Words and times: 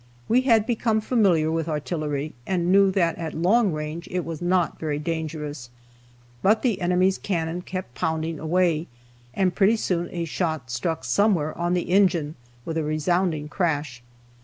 We 0.27 0.41
had 0.41 0.65
become 0.65 0.99
familiar 0.99 1.51
with 1.51 1.69
artillery 1.69 2.33
and 2.47 2.71
knew 2.71 2.89
that 2.89 3.19
at 3.19 3.35
long 3.35 3.71
range 3.71 4.07
it 4.09 4.25
was 4.25 4.41
not 4.41 4.79
very 4.79 4.97
dangerous. 4.97 5.69
But 6.41 6.63
the 6.63 6.81
enemy's 6.81 7.19
cannon 7.19 7.61
kept 7.61 7.93
pounding 7.93 8.39
away, 8.39 8.87
and 9.35 9.53
pretty 9.53 9.75
soon 9.75 10.09
a 10.11 10.25
shot 10.25 10.71
struck 10.71 11.05
somewhere 11.05 11.55
on 11.55 11.75
the 11.75 11.91
engine 11.91 12.33
with 12.65 12.77
a 12.79 12.83
resounding 12.83 13.47
crash. 13.47 14.01